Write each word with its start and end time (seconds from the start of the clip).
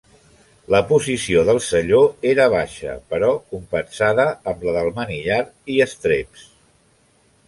La 0.75 0.79
posició 0.91 1.41
del 1.49 1.59
selló 1.65 1.99
era 2.29 2.47
baixa, 2.53 2.95
però 3.11 3.29
compensada 3.55 4.25
amb 4.53 4.65
la 4.69 4.73
del 4.79 4.89
manillar 4.97 5.39
i 5.75 5.77
estreps. 5.87 6.47